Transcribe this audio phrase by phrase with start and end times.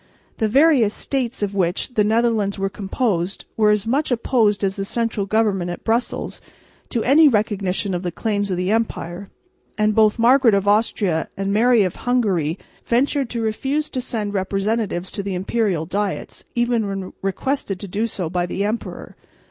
[0.37, 4.83] The various states of which the Netherlands were composed were as much opposed as the
[4.83, 6.41] central government at Brussels
[6.89, 9.29] to any recognition of the claims of the empire;
[9.77, 15.11] and both Margaret of Austria and Mary of Hungary ventured to refuse to send representatives
[15.11, 19.15] to the imperial diets, even when requested to do so by the emperor.